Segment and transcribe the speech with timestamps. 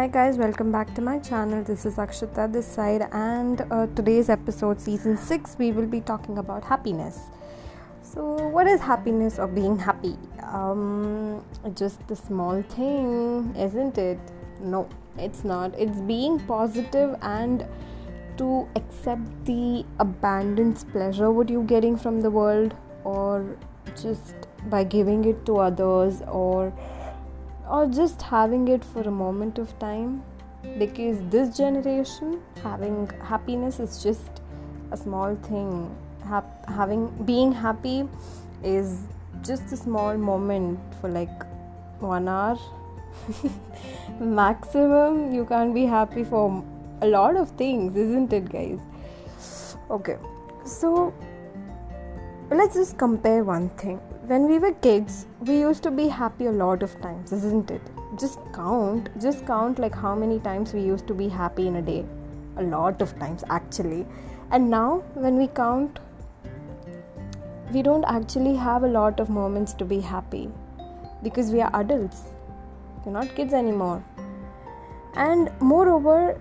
[0.00, 1.62] Hi guys, welcome back to my channel.
[1.62, 6.38] This is Akshita this side, and uh, today's episode, season 6, we will be talking
[6.38, 7.18] about happiness.
[8.00, 10.16] So, what is happiness or being happy?
[10.42, 14.18] Um, just the small thing, isn't it?
[14.62, 14.88] No,
[15.18, 15.78] it's not.
[15.78, 17.66] It's being positive and
[18.38, 22.74] to accept the abundance pleasure what you're getting from the world,
[23.04, 23.54] or
[24.00, 26.72] just by giving it to others, or
[27.70, 30.22] or just having it for a moment of time?
[30.78, 34.42] Because this generation having happiness is just
[34.90, 35.94] a small thing.
[36.24, 38.08] Ha- having being happy
[38.62, 38.98] is
[39.42, 41.46] just a small moment for like
[42.00, 42.58] one hour.
[44.20, 46.64] Maximum you can't be happy for
[47.02, 48.78] a lot of things isn't it guys?
[49.90, 50.16] Okay
[50.64, 51.12] so
[52.50, 56.52] let's just compare one thing when we were kids, we used to be happy a
[56.52, 57.80] lot of times, isn't it?
[58.16, 61.82] Just count, just count like how many times we used to be happy in a
[61.82, 62.04] day.
[62.56, 64.06] A lot of times, actually.
[64.52, 65.98] And now, when we count,
[67.72, 70.48] we don't actually have a lot of moments to be happy
[71.24, 72.22] because we are adults.
[73.04, 74.04] We're not kids anymore.
[75.14, 76.38] And moreover,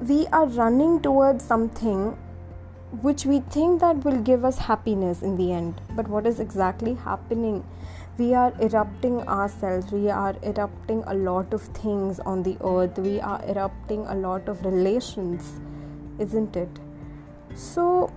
[0.00, 2.18] we are running towards something
[3.02, 5.80] which we think that will give us happiness in the end.
[5.94, 7.64] But what is exactly happening?
[8.18, 9.92] We are erupting ourselves.
[9.92, 12.98] We are erupting a lot of things on the earth.
[12.98, 15.60] We are erupting a lot of relations
[16.18, 16.68] isn't it?
[17.54, 18.12] So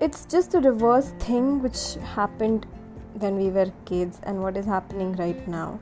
[0.00, 2.66] it's just a reverse thing which happened
[3.14, 5.80] when we were kids and what is happening right now.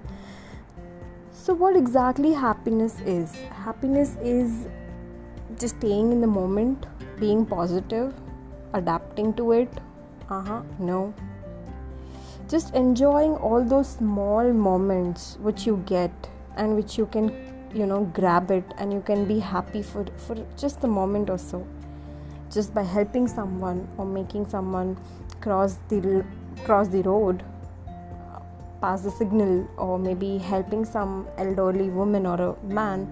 [1.32, 3.34] So what exactly happiness is?
[3.64, 4.66] Happiness is
[5.58, 6.86] just staying in the moment
[7.18, 8.14] being positive,
[8.74, 9.68] adapting to it.
[10.28, 11.14] Uh huh, no.
[12.48, 16.12] Just enjoying all those small moments which you get
[16.56, 17.32] and which you can,
[17.74, 21.38] you know, grab it and you can be happy for, for just a moment or
[21.38, 21.66] so.
[22.50, 24.96] Just by helping someone or making someone
[25.40, 26.24] cross the
[26.64, 27.44] cross the road
[28.80, 33.06] pass the signal or maybe helping some elderly woman or a man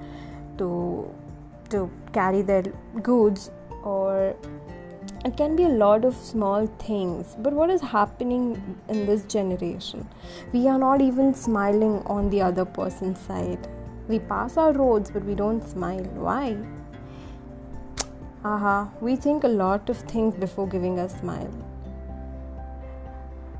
[0.58, 1.08] to
[1.70, 2.62] to carry their
[3.02, 3.50] goods
[3.84, 4.34] or
[5.24, 10.08] it can be a lot of small things but what is happening in this generation?
[10.52, 13.68] We are not even smiling on the other person's side.
[14.08, 16.04] We pass our roads but we don't smile.
[16.14, 16.56] Why?
[18.44, 21.52] Aha we think a lot of things before giving a smile.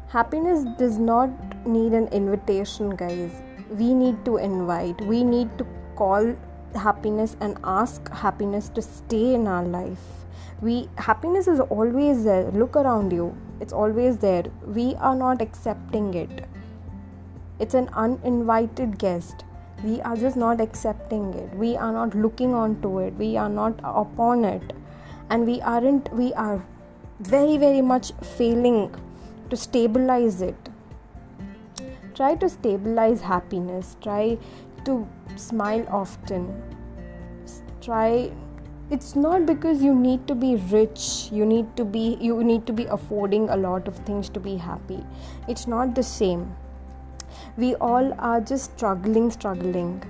[0.09, 1.31] Happiness does not
[1.67, 3.33] need an invitation guys.
[3.71, 5.01] We need to invite.
[5.07, 6.37] We need to call
[6.75, 10.25] happiness and ask happiness to stay in our life.
[10.61, 12.51] We happiness is always there.
[12.51, 13.37] Look around you.
[13.61, 14.45] It's always there.
[14.67, 16.47] We are not accepting it.
[17.59, 19.45] It's an uninvited guest.
[19.85, 21.55] We are just not accepting it.
[21.55, 23.15] We are not looking onto it.
[23.15, 24.73] We are not upon it.
[25.31, 26.65] And we aren't we are
[27.21, 28.95] very very much failing
[29.51, 30.69] to stabilize it.
[32.15, 33.97] Try to stabilize happiness.
[34.01, 34.39] Try
[34.85, 35.07] to
[35.37, 36.63] smile often.
[37.81, 38.33] Try
[38.91, 42.73] it's not because you need to be rich you need to be you need to
[42.73, 45.03] be affording a lot of things to be happy.
[45.49, 46.55] It's not the same.
[47.57, 50.03] We all are just struggling struggling.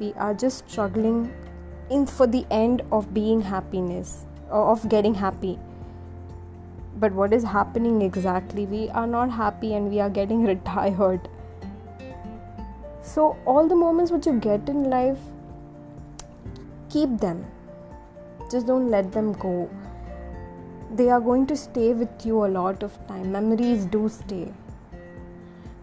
[0.00, 1.32] We are just struggling
[1.90, 5.58] in for the end of being happiness of getting happy.
[6.96, 8.66] But what is happening exactly?
[8.66, 11.28] We are not happy and we are getting retired
[13.02, 15.18] so, all the moments which you get in life,
[16.90, 17.46] keep them.
[18.50, 19.70] Just don't let them go.
[20.94, 23.32] They are going to stay with you a lot of time.
[23.32, 24.52] Memories do stay.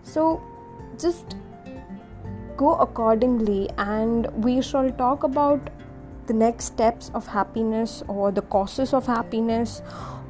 [0.03, 0.41] So,
[0.99, 1.35] just
[2.55, 5.71] go accordingly, and we shall talk about
[6.27, 9.81] the next steps of happiness or the causes of happiness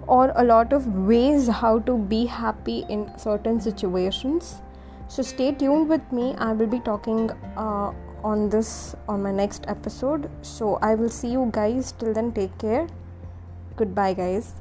[0.07, 4.61] or a lot of ways how to be happy in certain situations
[5.07, 6.35] so stay tuned with me.
[6.37, 7.93] I will be talking uh,
[8.23, 10.29] on this on my next episode.
[10.41, 11.91] So i will see you guys.
[11.93, 12.87] Till then take care.
[13.75, 14.53] Goodbye guys